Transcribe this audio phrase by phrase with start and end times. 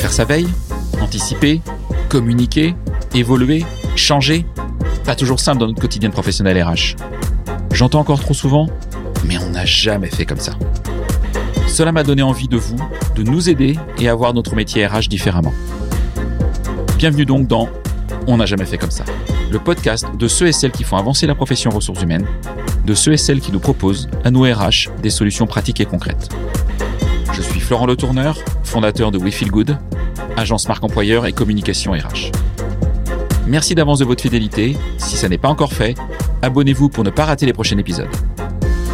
[0.00, 0.48] Faire sa veille,
[1.00, 1.60] anticiper,
[2.08, 2.74] communiquer,
[3.14, 3.64] évoluer,
[3.96, 4.46] changer,
[5.04, 6.96] pas toujours simple dans notre quotidien professionnel RH.
[7.72, 8.68] J'entends encore trop souvent,
[9.24, 10.52] mais on n'a jamais fait comme ça.
[11.66, 12.76] Cela m'a donné envie de vous,
[13.14, 15.52] de nous aider et à voir notre métier RH différemment.
[16.96, 17.68] Bienvenue donc dans
[18.26, 19.04] On n'a jamais fait comme ça,
[19.50, 22.26] le podcast de ceux et celles qui font avancer la profession ressources humaines,
[22.88, 26.30] de ceux et celles qui nous proposent, à nous RH, des solutions pratiques et concrètes.
[27.34, 29.76] Je suis Florent Le Tourneur, fondateur de We Feel Good,
[30.38, 32.32] agence marque employeur et communication RH.
[33.46, 34.74] Merci d'avance de votre fidélité.
[34.96, 35.96] Si ça n'est pas encore fait,
[36.40, 38.08] abonnez-vous pour ne pas rater les prochains épisodes.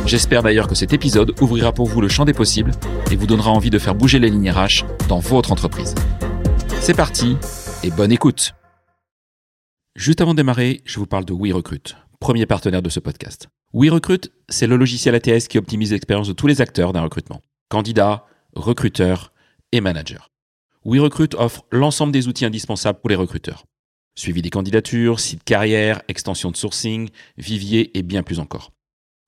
[0.07, 2.73] J'espère d'ailleurs que cet épisode ouvrira pour vous le champ des possibles
[3.13, 5.95] et vous donnera envie de faire bouger les lignes RH dans votre entreprise.
[6.81, 7.37] C'est parti
[7.85, 8.55] et bonne écoute.
[9.95, 13.49] Juste avant de démarrer, je vous parle de WeRecruit, premier partenaire de ce podcast.
[13.75, 17.43] WeRecruit, c'est le logiciel ATS qui optimise l'expérience de tous les acteurs d'un recrutement.
[17.69, 18.25] Candidats,
[18.57, 19.35] recruteurs
[19.73, 20.25] et managers.
[20.87, 23.67] WeRecruit offre l'ensemble des outils indispensables pour les recruteurs.
[24.15, 28.71] Suivi des candidatures, site carrière, extension de sourcing, vivier et bien plus encore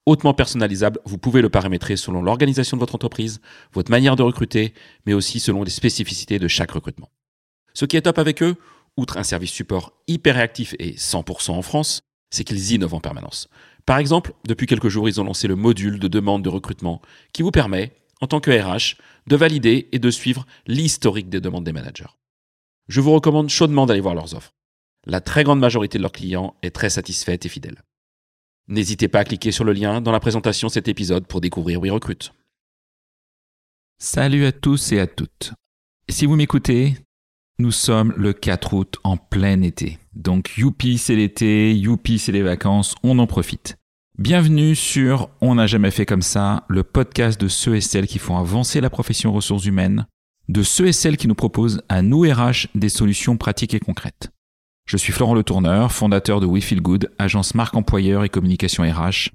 [0.09, 3.41] hautement personnalisable, vous pouvez le paramétrer selon l'organisation de votre entreprise,
[3.73, 4.73] votre manière de recruter,
[5.05, 7.11] mais aussi selon les spécificités de chaque recrutement.
[7.75, 8.55] Ce qui est top avec eux,
[8.97, 12.03] outre un service support hyper réactif et 100% en France,
[12.37, 13.49] c'est qu'ils innovent en permanence.
[13.87, 17.01] Par exemple, depuis quelques jours, ils ont lancé le module de demande de recrutement
[17.33, 21.65] qui vous permet, en tant que RH, de valider et de suivre l'historique des demandes
[21.65, 22.11] des managers.
[22.89, 24.53] Je vous recommande chaudement d'aller voir leurs offres.
[25.07, 27.83] La très grande majorité de leurs clients est très satisfaite et fidèle.
[28.69, 31.81] N'hésitez pas à cliquer sur le lien dans la présentation de cet épisode pour découvrir
[31.81, 32.31] WeRecruit.
[33.99, 35.53] Salut à tous et à toutes.
[36.09, 36.97] Si vous m'écoutez,
[37.59, 39.99] nous sommes le 4 août en plein été.
[40.15, 43.77] Donc youpi c'est l'été, youpi c'est les vacances, on en profite.
[44.19, 48.19] Bienvenue sur On n'a jamais fait comme ça, le podcast de ceux et celles qui
[48.19, 50.07] font avancer la profession ressources humaines,
[50.49, 54.31] de ceux et celles qui nous proposent à nous RH des solutions pratiques et concrètes.
[54.87, 58.85] Je suis Florent Le Tourneur, fondateur de We Feel Good, agence marque employeur et communication
[58.85, 59.31] RH.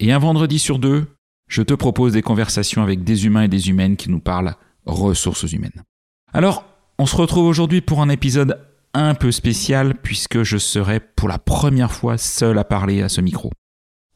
[0.00, 1.06] Et un vendredi sur deux,
[1.46, 5.50] je te propose des conversations avec des humains et des humaines qui nous parlent ressources
[5.52, 5.84] humaines.
[6.32, 6.64] Alors,
[7.00, 8.60] on se retrouve aujourd'hui pour un épisode
[8.92, 13.22] un peu spécial puisque je serai pour la première fois seul à parler à ce
[13.22, 13.50] micro.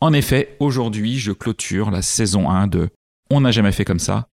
[0.02, 2.90] En effet, aujourd'hui, je clôture la saison 1 de
[3.30, 4.28] On n'a jamais fait comme ça.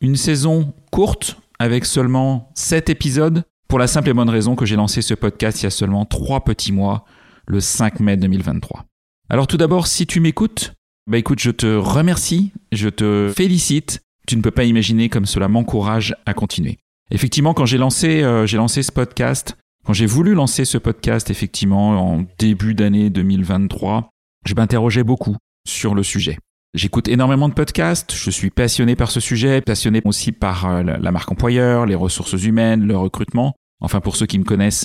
[0.00, 4.76] Une saison courte avec seulement 7 épisodes pour la simple et bonne raison que j'ai
[4.76, 7.06] lancé ce podcast il y a seulement trois petits mois,
[7.48, 8.84] le 5 mai 2023.
[9.30, 10.74] Alors tout d'abord, si tu m'écoutes,
[11.10, 14.00] bah écoute, je te remercie, je te félicite.
[14.28, 16.78] Tu ne peux pas imaginer comme cela m'encourage à continuer.
[17.10, 21.30] Effectivement, quand j'ai lancé, euh, j'ai lancé ce podcast, quand j'ai voulu lancer ce podcast,
[21.30, 24.10] effectivement, en début d'année 2023,
[24.44, 26.38] je m'interrogeais beaucoup sur le sujet.
[26.74, 31.12] J'écoute énormément de podcasts, je suis passionné par ce sujet, passionné aussi par euh, la
[31.12, 33.54] marque employeur, les ressources humaines, le recrutement.
[33.80, 34.84] Enfin, pour ceux qui me connaissent,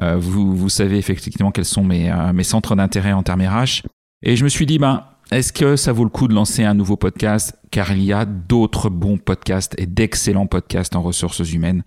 [0.00, 3.82] euh, vous, vous savez effectivement quels sont mes, euh, mes centres d'intérêt en termes RH.
[4.22, 6.74] Et je me suis dit, ben, est-ce que ça vaut le coup de lancer un
[6.74, 7.58] nouveau podcast?
[7.70, 11.84] Car il y a d'autres bons podcasts et d'excellents podcasts en ressources humaines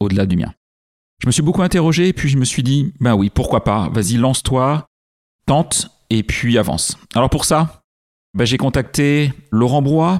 [0.00, 0.52] au-delà du mien.
[1.22, 3.88] Je me suis beaucoup interrogé et puis je me suis dit, ben oui, pourquoi pas,
[3.90, 4.86] vas-y, lance-toi,
[5.46, 6.96] tente et puis avance.
[7.14, 7.82] Alors pour ça,
[8.34, 10.18] bah, J'ai contacté Laurent Brois,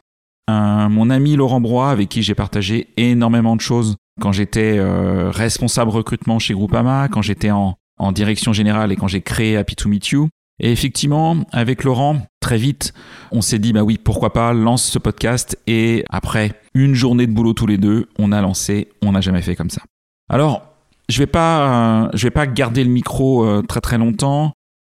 [0.49, 5.91] mon ami Laurent Brois, avec qui j'ai partagé énormément de choses quand j'étais euh, responsable
[5.91, 9.89] recrutement chez Groupama, quand j'étais en, en direction générale et quand j'ai créé Happy to
[9.89, 10.29] Meet You.
[10.61, 12.93] Et effectivement, avec Laurent, très vite,
[13.33, 15.59] on s'est dit, bah oui, pourquoi pas, lance ce podcast.
[15.67, 19.43] Et après une journée de boulot tous les deux, on a lancé, on n'a jamais
[19.43, 19.83] fait comme ça.
[20.29, 20.63] Alors,
[21.09, 24.53] je vais pas, euh, vais pas garder le micro euh, très très longtemps.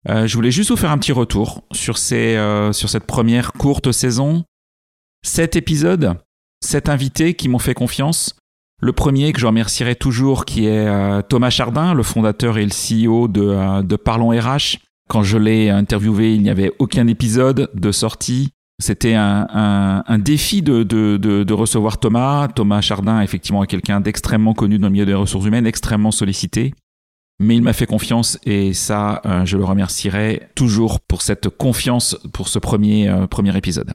[0.09, 2.35] Euh, je voulais juste vous faire un petit retour sur, ces,
[2.73, 4.43] sur cette première courte saison.
[5.23, 6.17] Sept épisodes,
[6.63, 8.35] sept invités qui m'ont fait confiance.
[8.81, 10.89] Le premier que je remercierai toujours, qui est
[11.29, 14.79] Thomas Chardin, le fondateur et le CEO de, de Parlons RH.
[15.11, 18.51] Quand je l'ai interviewé, il n'y avait aucun épisode de sortie.
[18.81, 22.47] C'était un, défi de, recevoir Thomas.
[22.47, 26.73] Thomas Chardin, effectivement, est quelqu'un d'extrêmement connu dans le milieu des ressources humaines, extrêmement sollicité
[27.41, 32.15] mais il m'a fait confiance et ça, euh, je le remercierai toujours pour cette confiance
[32.33, 33.91] pour ce premier, euh, premier épisode.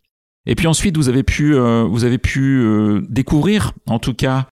[0.46, 4.48] Et puis ensuite, vous avez pu, euh, vous avez pu découvrir, en tout cas,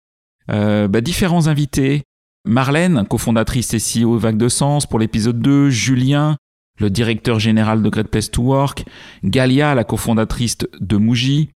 [0.47, 2.03] bah, différents invités.
[2.45, 6.37] Marlène, cofondatrice et CEO Vague de Sens pour l'épisode 2, Julien,
[6.79, 8.85] le directeur général de Great Place to Work,
[9.25, 11.51] Galia, la cofondatrice de Muji,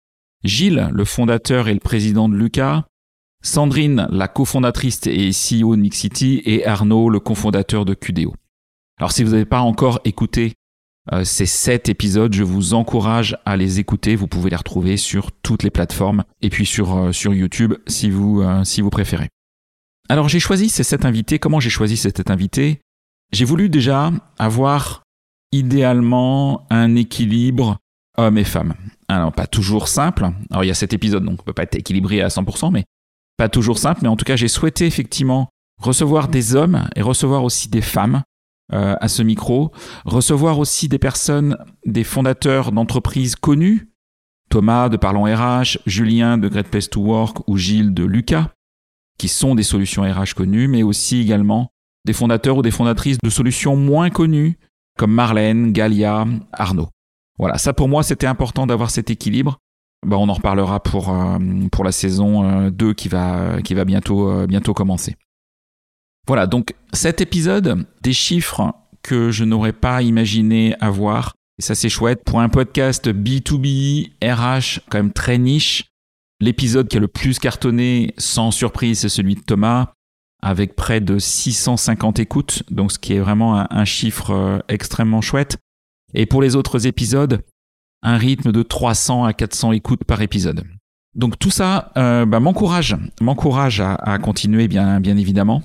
[0.44, 2.86] Gilles, le fondateur et le président de Lucas,
[3.44, 8.34] Sandrine, la cofondatrice et CEO de Mixity, et Arnaud, le cofondateur de QDO.
[9.00, 10.54] Alors si vous n'avez pas encore écouté
[11.12, 14.16] Euh, ces sept épisodes, je vous encourage à les écouter.
[14.16, 18.10] Vous pouvez les retrouver sur toutes les plateformes et puis sur, euh, sur YouTube si
[18.10, 19.30] vous, euh, si vous préférez.
[20.10, 21.38] Alors j'ai choisi ces sept invités.
[21.38, 22.80] Comment j'ai choisi ces sept invités?
[23.32, 25.04] J'ai voulu déjà avoir
[25.52, 27.78] idéalement un équilibre
[28.18, 28.74] hommes et femmes.
[29.08, 30.30] Alors pas toujours simple.
[30.52, 32.86] Alors il y a cet épisode donc on peut pas être équilibré à 100%, mais
[33.38, 34.02] pas toujours simple.
[34.04, 38.24] Mais en tout cas j'ai souhaité effectivement recevoir des hommes et recevoir aussi des femmes
[38.74, 39.72] euh, à ce micro,
[40.06, 43.92] recevoir aussi des personnes, des fondateurs d'entreprises connues,
[44.50, 48.50] Thomas de Parlons RH, Julien de Great Place to Work ou Gilles de Lucas,
[49.18, 51.70] qui sont des solutions RH connues, mais aussi également
[52.06, 54.58] des fondateurs ou des fondatrices de solutions moins connues,
[54.98, 56.90] comme Marlène, Galia, Arnaud.
[57.38, 59.58] Voilà, ça pour moi c'était important d'avoir cet équilibre.
[60.06, 61.38] Bah, on en reparlera pour, euh,
[61.72, 65.16] pour la saison 2 euh, qui va, qui va bientôt, bientôt commencer.
[66.28, 71.90] Voilà, donc cet épisode, des chiffres que je n'aurais pas imaginé avoir, et ça c'est
[71.90, 75.86] chouette, pour un podcast B2B, RH, quand même très niche,
[76.40, 79.94] l'épisode qui a le plus cartonné, sans surprise, c'est celui de Thomas,
[80.46, 85.58] avec près de 650 écoutes, donc ce qui est vraiment un, chiffre euh, extrêmement chouette.
[86.14, 87.42] Et pour les autres épisodes,
[88.04, 90.64] un rythme de 300 à 400 écoutes par épisode.
[91.16, 95.64] Donc tout ça euh, bah, m'encourage, m'encourage à, continuer bien, bien évidemment.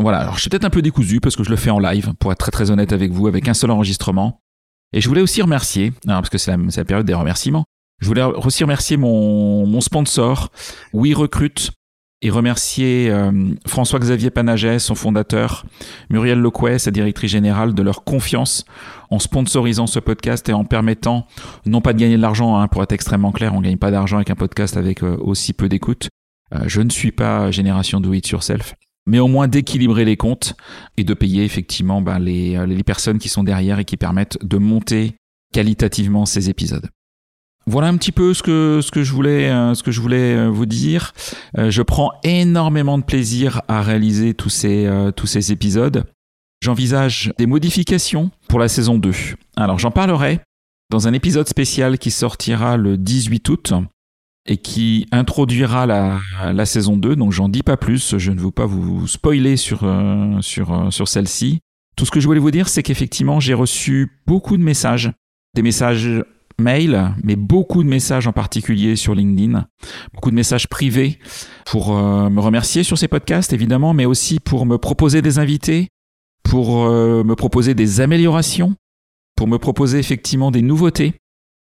[0.00, 2.12] Voilà, alors je suis peut-être un peu décousu parce que je le fais en live,
[2.20, 4.38] pour être très très honnête avec vous, avec un seul enregistrement.
[4.92, 7.64] Et je voulais aussi remercier, parce que c'est la, période des remerciements,
[8.00, 10.52] je voulais aussi remercier mon, sponsor,
[10.92, 11.12] Oui
[12.22, 13.30] et remercier euh,
[13.66, 15.66] François-Xavier Panaget, son fondateur,
[16.10, 18.64] Muriel Loquet, sa directrice générale, de leur confiance
[19.10, 21.26] en sponsorisant ce podcast et en permettant,
[21.66, 23.90] non pas de gagner de l'argent, hein, pour être extrêmement clair, on ne gagne pas
[23.90, 26.08] d'argent avec un podcast avec euh, aussi peu d'écoute.
[26.54, 28.74] Euh, je ne suis pas génération do it yourself
[29.08, 30.56] mais au moins d'équilibrer les comptes
[30.96, 34.58] et de payer effectivement ben, les, les personnes qui sont derrière et qui permettent de
[34.58, 35.14] monter
[35.52, 36.88] qualitativement ces épisodes.
[37.68, 40.36] Voilà un petit peu ce que ce que je voulais euh, ce que je voulais
[40.36, 41.12] euh, vous dire.
[41.58, 46.04] Euh, je prends énormément de plaisir à réaliser tous ces tous ces épisodes.
[46.62, 49.12] J'envisage des modifications pour la saison 2.
[49.56, 50.40] Alors j'en parlerai
[50.90, 53.72] dans un épisode spécial qui sortira le 18 août
[54.48, 56.20] et qui introduira la,
[56.52, 57.16] la saison 2.
[57.16, 59.84] Donc j'en dis pas plus, je ne veux pas vous spoiler sur,
[60.40, 61.58] sur, sur celle-ci.
[61.96, 65.10] Tout ce que je voulais vous dire, c'est qu'effectivement, j'ai reçu beaucoup de messages,
[65.54, 66.22] des messages
[66.58, 69.66] mail, mais beaucoup de messages en particulier sur LinkedIn,
[70.14, 71.18] beaucoup de messages privés
[71.66, 75.88] pour euh, me remercier sur ces podcasts, évidemment, mais aussi pour me proposer des invités,
[76.42, 78.76] pour me proposer des améliorations,
[79.36, 81.14] pour me proposer effectivement des nouveautés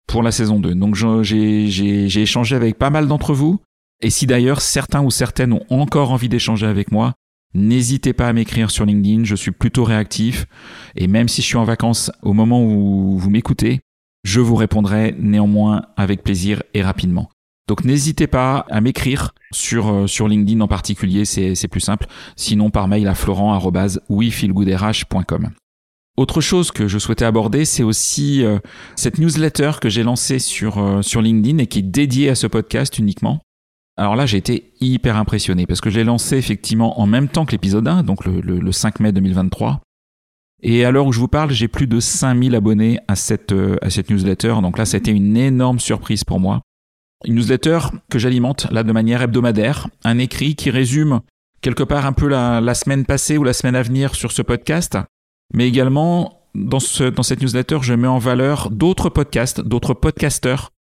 [0.07, 0.73] pour la saison 2.
[0.75, 3.59] Donc j'ai échangé avec pas mal d'entre vous.
[4.01, 7.13] Et si d'ailleurs certains ou certaines ont encore envie d'échanger avec moi,
[7.53, 10.45] n'hésitez pas à m'écrire sur LinkedIn, je suis plutôt réactif.
[10.95, 13.81] Et même si je suis en vacances au moment où vous m'écoutez,
[14.27, 17.29] je vous répondrai néanmoins avec plaisir et rapidement.
[17.69, 22.07] Donc n'hésitez pas à m'écrire sur, euh, sur LinkedIn en particulier, c'est plus simple.
[22.35, 25.51] Sinon par mail à florent.wefeelgoodrh.com.
[26.17, 28.59] Autre chose que je souhaitais aborder, c'est aussi euh,
[28.97, 32.47] cette newsletter que j'ai lancée sur, euh, sur LinkedIn et qui est dédiée à ce
[32.47, 33.39] podcast uniquement.
[33.95, 37.45] Alors là, j'ai été hyper impressionné parce que je l'ai lancé effectivement en même temps
[37.45, 39.79] que l'épisode 1, donc le, le, 5 mai 2023.
[40.63, 43.77] Et à l'heure où je vous parle, j'ai plus de 5000 abonnés à cette, euh,
[43.81, 44.55] à cette newsletter.
[44.61, 46.61] Donc là, été une énorme surprise pour moi.
[47.25, 51.21] Une newsletter que j'alimente là de manière hebdomadaire, un écrit qui résume
[51.61, 54.41] quelque part un peu la, la semaine passée ou la semaine à venir sur ce
[54.41, 54.97] podcast,
[55.53, 60.71] mais également dans, ce, dans cette newsletter, je mets en valeur d'autres podcasts, d'autres podcasteurs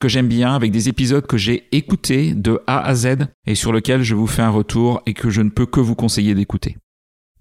[0.00, 3.72] que j'aime bien, avec des épisodes que j'ai écoutés de A à Z et sur
[3.72, 6.76] lesquels je vous fais un retour et que je ne peux que vous conseiller d'écouter.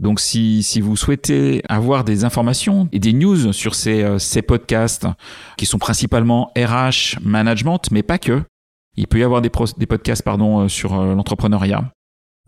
[0.04, 4.42] Donc si, si vous souhaitez avoir des informations et des news sur ces, euh, ces
[4.42, 5.08] podcasts
[5.56, 8.44] qui sont principalement RH, management, mais pas que,
[8.98, 11.90] il peut y avoir des, podcasts pardon, euh, sur euh, l'entrepreneuriat,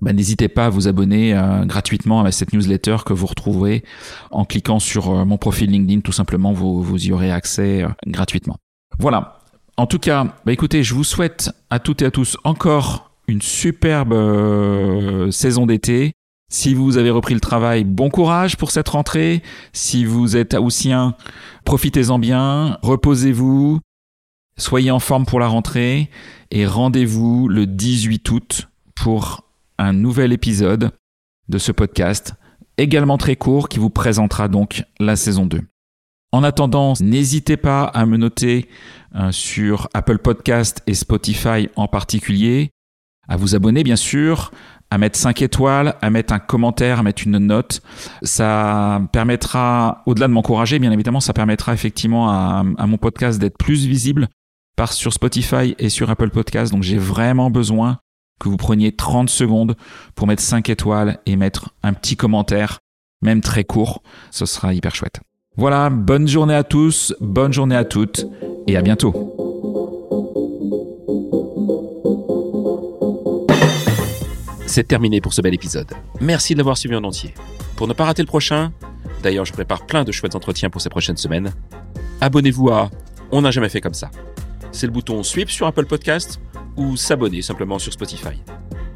[0.02, 1.34] bah, n'hésitez pas à vous abonner
[1.64, 3.86] gratuitement à cette newsletter que vous retrouverez
[4.32, 6.02] en cliquant sur mon profil LinkedIn.
[6.02, 8.58] Tout simplement, vous, vous y aurez accès gratuitement.
[9.00, 9.40] Voilà.
[9.78, 13.42] En tout cas, bah, écoutez, je vous souhaite à toutes et à tous encore une
[13.42, 16.12] superbe saison d'été.
[16.52, 19.42] Si vous avez repris le travail, bon courage pour cette rentrée.
[19.74, 21.16] Si vous êtes haussien,
[21.66, 23.80] profitez-en bien, reposez-vous,
[24.58, 26.10] soyez en forme pour la rentrée
[26.52, 29.44] et rendez-vous le 18 août pour
[29.78, 30.92] un nouvel épisode
[31.50, 32.36] de ce podcast,
[32.78, 35.62] également très court, qui vous présentera donc la saison 2.
[36.32, 38.70] En attendant, n'hésitez pas à me noter
[39.16, 42.72] euh, sur Apple Podcast et Spotify en particulier,
[43.28, 44.52] à vous abonner bien sûr,
[44.90, 47.82] à mettre 5 étoiles, à mettre un commentaire, à mettre une note.
[48.22, 53.86] Ça permettra, au-delà de m'encourager, bien évidemment, ça permettra effectivement à, mon podcast d'être plus
[53.86, 54.30] visible
[54.76, 56.72] par sur Spotify et sur Apple Podcast.
[56.72, 57.98] Donc j'ai vraiment besoin
[58.40, 59.76] que vous preniez 30 secondes
[60.14, 62.80] pour mettre 5 étoiles et mettre un petit commentaire,
[63.22, 64.04] même très court.
[64.32, 65.22] Ce sera hyper chouette.
[65.58, 68.26] Voilà, bonne journée à tous, bonne journée à toutes
[68.68, 69.45] et à bientôt.
[74.76, 75.90] C'est terminé pour ce bel épisode.
[76.20, 77.34] Merci de l'avoir suivi en entier.
[77.78, 78.74] Pour ne pas rater le prochain,
[79.24, 81.54] d'ailleurs je prépare plein de chouettes entretiens pour ces prochaines semaines,
[82.20, 82.92] abonnez-vous à
[83.32, 84.12] On n'a jamais fait comme ça.
[84.74, 86.42] C'est le bouton Sweep sur Apple Podcast
[86.76, 88.42] ou s'abonner simplement sur Spotify.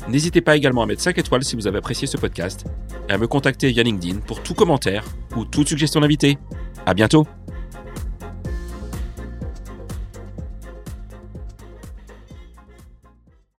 [0.10, 2.66] N'hésitez pas également à mettre 5 étoiles si vous avez apprécié ce podcast
[3.08, 5.06] et à me contacter via LinkedIn pour tout commentaire
[5.38, 6.38] ou toute suggestion d'invité.
[6.86, 7.26] À bientôt!